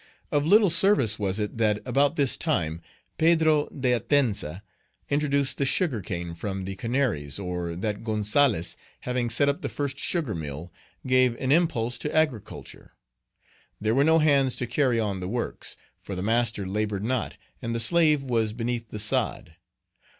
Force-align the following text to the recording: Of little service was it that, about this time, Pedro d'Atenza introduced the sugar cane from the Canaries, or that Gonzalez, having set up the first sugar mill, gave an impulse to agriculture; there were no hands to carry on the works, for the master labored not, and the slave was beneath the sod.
Of 0.31 0.47
little 0.47 0.71
service 0.71 1.19
was 1.19 1.37
it 1.37 1.59
that, 1.59 1.79
about 1.85 2.15
this 2.15 2.35
time, 2.35 2.81
Pedro 3.19 3.67
d'Atenza 3.67 4.63
introduced 5.09 5.59
the 5.59 5.63
sugar 5.65 6.01
cane 6.01 6.33
from 6.33 6.65
the 6.65 6.75
Canaries, 6.75 7.37
or 7.37 7.75
that 7.75 8.03
Gonzalez, 8.03 8.75
having 9.01 9.29
set 9.29 9.47
up 9.47 9.61
the 9.61 9.69
first 9.69 9.99
sugar 9.99 10.33
mill, 10.33 10.73
gave 11.05 11.35
an 11.39 11.51
impulse 11.51 11.99
to 11.99 12.15
agriculture; 12.15 12.93
there 13.79 13.93
were 13.93 14.03
no 14.03 14.17
hands 14.17 14.55
to 14.55 14.65
carry 14.65 14.99
on 14.99 15.19
the 15.19 15.27
works, 15.29 15.77
for 15.99 16.15
the 16.15 16.23
master 16.23 16.65
labored 16.65 17.03
not, 17.05 17.37
and 17.61 17.75
the 17.75 17.79
slave 17.79 18.23
was 18.23 18.53
beneath 18.53 18.89
the 18.89 18.97
sod. 18.97 19.55